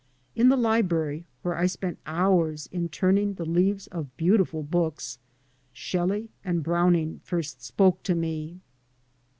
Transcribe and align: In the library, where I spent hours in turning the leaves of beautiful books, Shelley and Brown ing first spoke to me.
In 0.35 0.49
the 0.49 0.57
library, 0.57 1.27
where 1.43 1.55
I 1.55 1.67
spent 1.67 1.99
hours 2.07 2.67
in 2.71 2.89
turning 2.89 3.35
the 3.35 3.45
leaves 3.45 3.85
of 3.85 4.17
beautiful 4.17 4.63
books, 4.63 5.19
Shelley 5.73 6.31
and 6.43 6.63
Brown 6.63 6.95
ing 6.95 7.19
first 7.23 7.61
spoke 7.61 8.01
to 8.01 8.15
me. 8.15 8.61